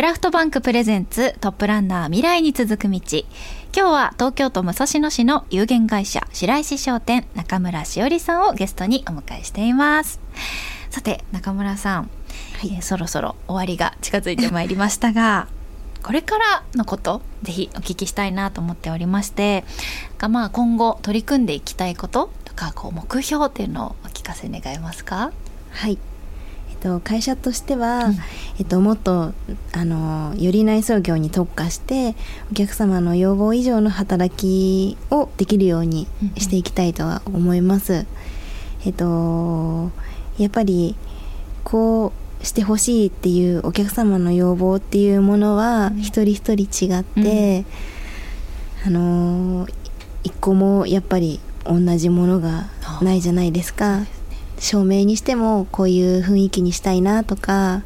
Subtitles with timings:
[0.00, 2.98] クラフトバンクプレゼンツトップランナー未来に続く道。
[3.02, 3.24] 今
[3.74, 10.18] 日は東京都武蔵野市の有限会社白石商店中村しおりさんをゲストにお迎えしています。
[10.88, 12.10] さて中村さん、
[12.64, 15.48] えーそろそろ終わりが近づいてまいりましたが、
[16.02, 19.66] これからのことぜひお聞きしたいなと思っておりまして
[20.16, 25.30] がまあ今後取り組んでいきたいこととかこう目標っていうのをお聞かせ願えますか？
[25.72, 25.98] はい。
[26.80, 28.16] と、会社としては、うん。
[28.58, 29.32] えっと、もっと
[29.72, 32.14] あのより内装業に特化して
[32.50, 38.06] お客様の要望以上の働きをできるようにしていきたいとは思います。
[38.84, 39.90] えっと
[40.38, 40.96] やっぱり
[41.64, 42.12] こ
[42.42, 46.00] うしてほしいっていうお客様の要望っていうものはうん。
[46.00, 47.64] 一人一人違って、
[48.86, 49.66] あの
[50.22, 52.68] 一個もやっぱり同じものが
[53.02, 54.00] ないじゃないですか。
[54.60, 57.82] 照明にしてもこういう雰囲気にしたいなとか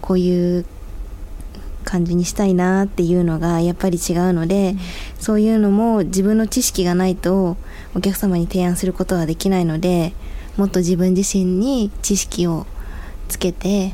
[0.00, 0.66] こういう
[1.84, 4.74] 感じにしたいなっていうのがやっぱり違うので、
[5.20, 7.58] そういうのも自分の知識がないと
[7.94, 10.14] お客様に提案することはできないので
[10.56, 12.66] もっと自分自身に知識を
[13.28, 13.92] つけて、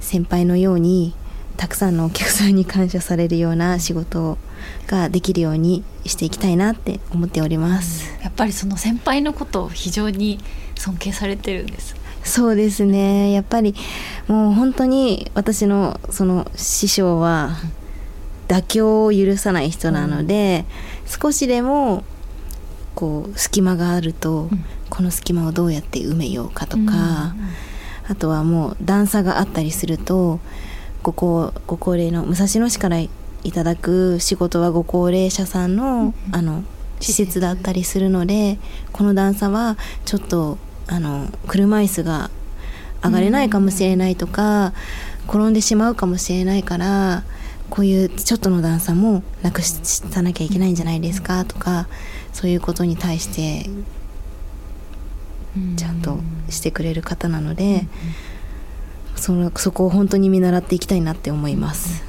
[0.00, 1.14] 先輩のように
[1.62, 4.36] たくさんのお客さんに感謝されるような仕事
[4.88, 8.12] ができるようにしていきたいなって思っております。
[8.20, 10.40] やっぱりその先輩のことを非常に
[10.74, 11.94] 尊敬されてるんです。
[12.24, 13.30] そうですね。
[13.30, 13.76] やっぱり
[14.26, 17.52] もう本当に私のその師匠は
[18.48, 20.64] 妥協を許さない人なので、
[21.06, 22.02] 少しでも
[22.96, 27.36] こう隙間があると、んこの隙間をどうやって埋めようかとか、
[28.08, 30.40] あとはもう段差があったりすると
[31.02, 33.10] ご高ご高齢の武蔵野市からい
[33.52, 36.64] ただく仕事はご高齢者さんの,、あの
[37.00, 38.58] 施設だったりするので
[38.92, 42.30] この段差はちょっとあの車椅子が
[43.04, 44.72] 上がれないかもしれないとか、
[45.26, 47.24] 転んでしまうかもしれないから
[47.68, 51.88] こういうちょっとの段差もなくしさなきゃいけないんじゃないですかとか
[52.32, 53.68] そういうことに対して
[55.76, 56.18] ちゃんと
[56.48, 57.86] してくれる方なので、
[59.22, 62.02] そのそこを本当に見習っていきたいなって思います。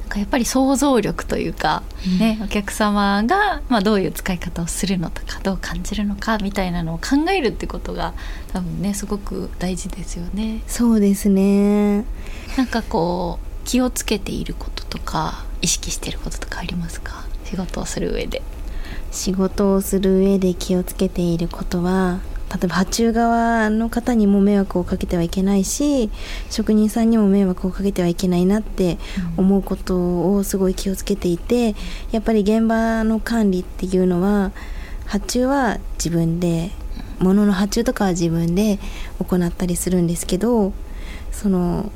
[0.00, 1.82] なんかやっぱり想像力というか、
[2.18, 8.14] ね、お客様が、まあ、どういう使い方をするのとかどう感じるのかみたいなのを考えるってことが
[8.54, 10.62] 多分ねすごく大事ですよね。
[10.66, 12.06] そうですね。
[12.56, 17.26] なんかこう気をつけていることとか意識していることとかありますか？
[17.44, 18.40] 仕事をする上で。
[19.10, 26.10] 仕事をする上で気をつけていることは例えば発注側の方にも迷惑をかけてはいけないし
[26.50, 28.98] 職人さんにも迷惑をかけてはいけないなって
[29.36, 31.74] 思うことをすごい気をつけていて
[32.10, 34.52] やっぱり現場の管理っていうのは
[35.04, 36.70] 発注は自分で
[37.18, 38.78] 物の発注とかは自分で
[39.18, 40.72] 行ったりするんですけど
[41.32, 41.90] その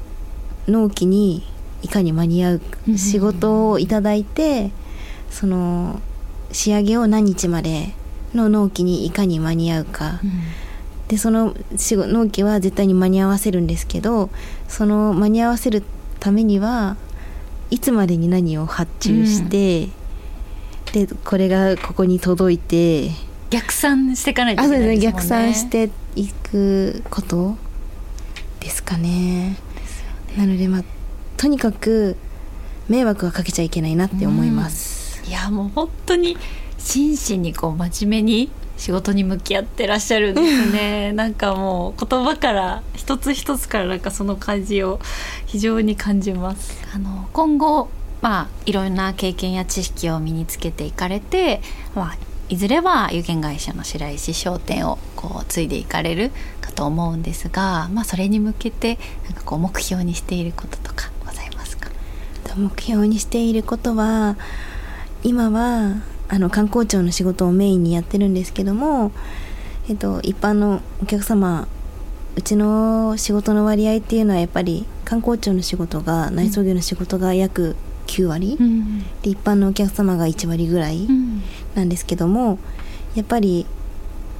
[0.68, 1.46] 納期に
[1.82, 2.98] いかに間に合ううん。
[2.98, 4.70] 仕事をいただいて
[5.30, 6.00] その
[6.52, 7.94] 仕上げを何日まで
[8.34, 10.20] の納期にいかに間に合うか、
[11.08, 14.30] でその仕事納期は絶対に間に合わせるんですけど
[14.68, 15.82] その間に合わせる
[16.20, 16.96] ためには
[17.70, 19.88] いつまでに何を発注して、
[20.92, 23.10] でこれがここに届いて
[23.50, 25.12] 逆算していかないといけあそうですねないですね。
[25.12, 27.56] 逆算していくこと
[28.60, 29.56] ですかね。
[30.36, 30.84] なのでまあ
[31.36, 32.16] とにかく
[32.88, 35.22] 迷惑はかけちゃいけないなって思います。
[35.26, 36.36] いやもう本当に
[36.82, 41.12] 真摯にこう真面目に仕事に向き合ってらっしゃるんですね。
[41.14, 44.98] なんかもう言葉から一つ一つからなんかその感じを
[45.46, 46.76] 非常に感じます。
[46.94, 47.88] あの今後
[48.20, 51.60] まあいろんな経験や知識を身につけていかれて、
[51.94, 52.16] まあ、
[52.48, 61.90] いずれは有限会社の白石商店をこう継いでいかれるかと思うんですが、まあ、それに向けてなんかこう目標にしていることとかございますか？
[62.44, 64.36] と目標にしていることは
[65.22, 65.96] 今は
[66.32, 69.12] あの観光庁の仕事をメインにやってるんですけども、
[69.90, 71.68] えっと、一般のお客様
[72.36, 79.00] うちの仕事の割合っていうのはやっぱり観光庁の仕事が内装業の仕事が約9割、ん。
[79.20, 81.06] で一般のお客様が1割ぐらい
[81.74, 82.58] なんですけども
[83.14, 83.66] やっぱり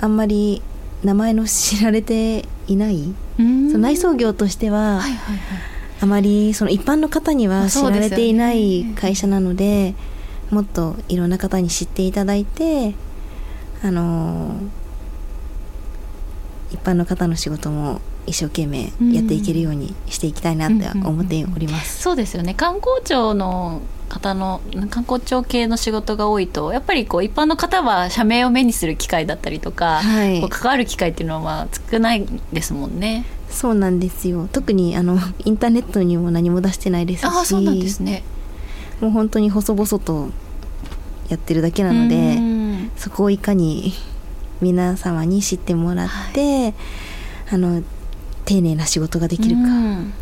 [0.01, 0.63] あんまり
[1.05, 3.71] 名前の知られていない、うん。
[3.71, 5.39] その内装業としては、はいはいはい。
[6.01, 9.95] あまりその一般の方にまあは知られていない会社なので
[10.53, 12.95] もっといろんな方に知っていただいて
[13.83, 14.83] あのー
[16.73, 22.01] 一般の方の仕事も一生懸命やっていけるようにしていきたいなって思っております。
[22.01, 22.55] そうですよね。
[22.55, 30.49] 観光庁の方の観光庁系の仕事が多いとやっぱりこう一般の方は社名を目にする機会だったりとか、はい。
[30.49, 33.27] 関わる機会っていうのは少ないですもんね。
[33.51, 34.49] そうなんですよ。
[34.51, 37.25] 特にあのインターネットにも何も出してないですし。
[37.27, 38.23] ああそうなんですね。
[39.01, 40.31] もう本当に細々と
[41.33, 42.91] やってるだけなのでうん。
[42.97, 43.93] そこをいかに
[44.61, 46.75] 皆様に知ってもらって、
[47.51, 47.83] あの
[48.45, 50.13] 丁寧な仕事ができるか、うん。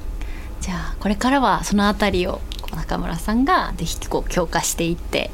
[0.61, 2.41] じゃあこれからはそのあたりを
[2.75, 5.31] 中村さんがぜひこう強化していって、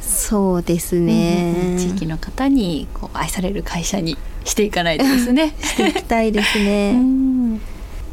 [0.00, 5.54] そうですね、地域の方にこう愛される会社にしていかないとですね。
[5.62, 7.60] していきたいですね、 うん。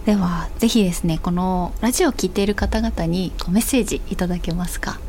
[0.06, 5.00] ではぜひですねこのラジオを聞いている方々にこうメッセージいただけますか？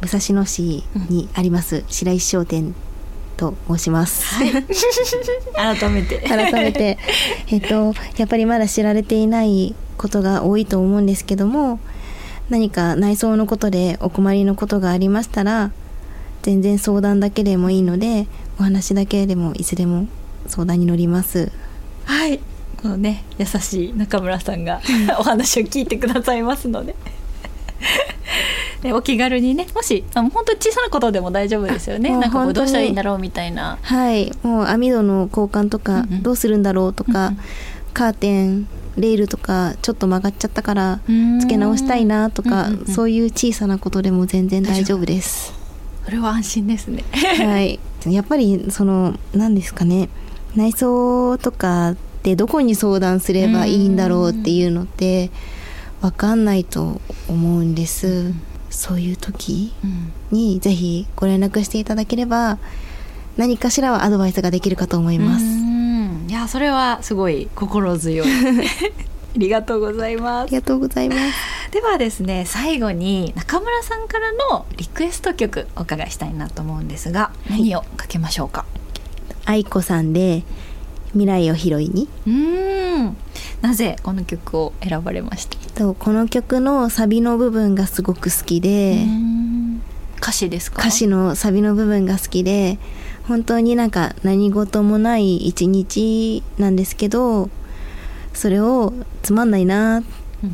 [0.00, 2.74] 武蔵野市にあります白石商店
[3.36, 4.24] と申します、
[5.54, 6.20] 改めて。
[6.20, 6.98] 改めて。
[7.48, 11.78] えっとやっぱりまだ知られていないことが多いと思うんですけども
[12.48, 15.70] 何か内装のことでお困りのことがありましたら
[16.42, 18.26] 全然相談だけでもいいので
[18.58, 20.06] お話だけでもいつでも
[20.46, 21.50] 相談に乗ります。
[22.04, 22.40] はい。
[22.80, 24.80] このね優しい中村さんが
[25.18, 26.94] お話を聞いてくださいますので
[28.82, 32.10] でお気軽にねもしあの本当に小さなことでも大丈夫ですよね。
[32.10, 33.78] なんかこうどうしたらいいんだろうみたいな。
[33.82, 34.32] はい。
[34.42, 36.22] もう網戸の交換とかうんうん。
[36.22, 37.40] どうするんだろうとか、うんうん。
[37.94, 41.00] カーテンレールとかちょっと曲がっちゃったから
[41.40, 42.86] 付け直したいなとか、うんうんうん。
[42.86, 45.52] そういう小さなことでも全然大丈夫です。
[46.04, 47.04] それは安心ですね。
[47.12, 50.08] はい、やっぱりその何ですかね。
[50.54, 55.30] 内装とかってどこに相談すればいいんだろうっていうのって
[56.00, 58.32] 分かんないと思うんです。
[58.76, 60.12] そういう時うん。
[60.30, 62.58] にぜひご連絡していただければ
[63.36, 65.44] 何かしらはアドバイスができるかと思います。
[65.44, 66.26] うん。
[66.28, 68.28] いやそれはすごい心強い。
[69.36, 70.48] ありがとうございます。
[70.48, 71.20] ありがとうございます。
[71.70, 78.64] ではですね最後に中村さんからのリクエスト曲お伺いしたいなと思うんですが何をかけましょうか、
[79.44, 80.42] 愛子さんで
[81.16, 82.08] 未来を拾いに。
[82.26, 83.16] うーん。
[83.62, 89.06] なぜこの曲を選ばれました、とこの曲のサビの部分がすごく好きで、
[90.18, 90.80] 歌詞ですか？
[90.80, 92.78] 歌詞のサビの部分が好きで
[93.26, 97.50] 本当になんか何事もない一日なんですけど
[98.34, 98.92] それを
[99.22, 100.02] つまんないなっ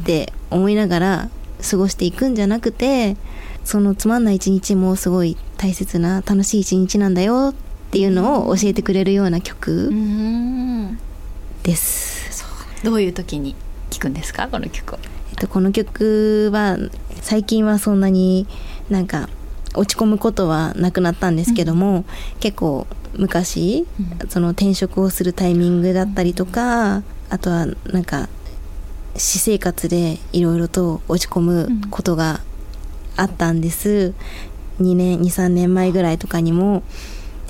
[0.05, 1.31] て思いながら
[1.69, 3.17] 過ごしていくんじゃなくて
[3.65, 7.55] そのつまんない一日もすごい大切な楽しい一日なんだよっ
[7.93, 9.93] ていうのを教えてくれるようなう曲
[11.63, 12.43] です。
[12.83, 13.55] どういう時に
[13.91, 14.99] 聞くんですかこの曲を？
[15.31, 16.79] えっと、この曲は
[17.21, 18.47] 最近はそんなに
[18.89, 19.29] なんか
[19.75, 22.07] 落ち込むことはなくなったんですけども、
[22.41, 23.87] 結構昔、
[24.23, 24.29] うん。
[24.31, 28.31] その転職をするタイミングだったりとか、あとはなんか
[29.15, 32.41] 私生活でいろいろと落ち込むことが
[33.17, 34.15] あったんです、
[34.81, 36.83] 2年23年前ぐらいとかにも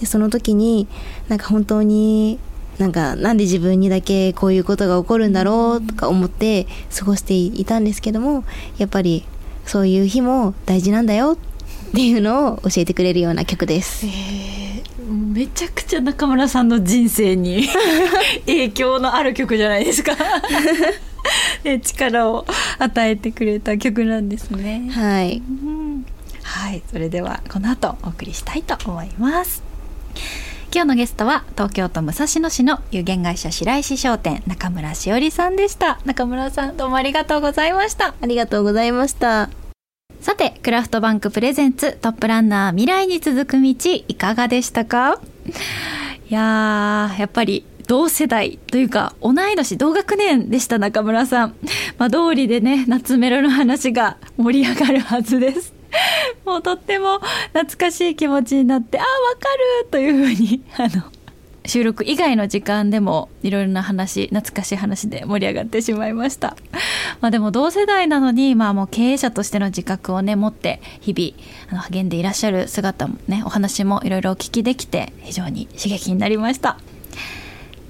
[0.02, 0.88] でその時に
[1.28, 2.40] なんか本当に
[2.78, 8.42] なんかなんで自分にだけこういうことが起こるんだろうとか思って過ごしていたんですけども
[8.78, 9.24] やっぱり
[9.64, 11.38] そういう日も大事なんだよ
[11.90, 14.06] っていうのを教えてくれるような曲です。
[15.08, 17.68] めちゃくちゃ中村さんの人生に
[18.46, 20.16] 影響のある曲じゃないですか。
[21.62, 22.44] で 力を
[22.80, 24.88] 与えてくれた曲なんですね。
[24.90, 26.04] はい、うん。
[26.42, 29.71] はいそれではこの後お送りしたいと思います
[30.74, 36.00] 今日のゲストは東京都武蔵野市の有限会社白石商店中村しおりさんでした。
[36.06, 38.14] 中村さんどうもありがとうございました。
[38.18, 39.50] ありがとうございました。
[40.22, 43.74] さてクラフトバンクプレゼンツトップランナー未来に続く道
[44.08, 45.20] いかがでしたか？
[46.30, 51.54] いやーやっぱり同世代というか同い年同学年でした中村さん。
[51.98, 55.71] まあ通りでね夏メロの話が盛り上がるはずです
[56.44, 57.20] もうとっても
[57.52, 59.48] 懐かしい気持ちになってああわか
[59.84, 61.04] るというふうに あの
[61.64, 66.56] 収録以外の時間でもいろいろな話懐かしい話で盛り上がってしまいました。
[67.20, 76.78] まあでも同世代なのにまあもう経営者としての自覚をね持って日々あの励んでいらっしゃる姿もねお話もいろいろお聞きできて非常に刺激になりました。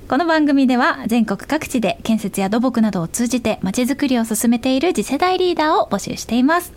[0.09, 6.73] この番組では全国各地で建設や土木などを通じてまちづくりを進めている次世代リーダーを募集しています。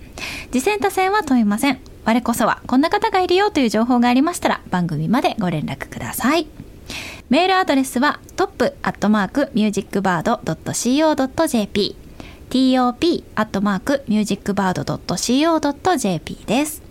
[0.52, 1.80] 次戦他戦は問いません。
[2.06, 6.48] 我こそはこんな方がいるよという情報がありましたら番組までご連絡ください。
[7.30, 11.98] メールアドレスはトップアットマークミュージックバード .co.jp
[12.50, 16.84] top アットマークミュージックバード .co.jp です。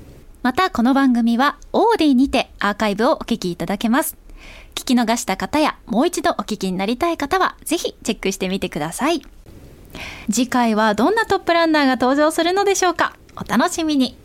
[0.42, 4.23] またこの番組はオーディにてアーカイブをお聞きいただけます。
[4.74, 9.22] 聞き逃した方やもう一度お聞きになりたい方はぜひチェックしてみてください。
[10.30, 13.16] 次回はどんなトップランナーが登場するのでしょうか。
[13.36, 14.16] お楽しみに。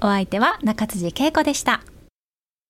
[0.00, 1.82] お相手は中辻恵子でした。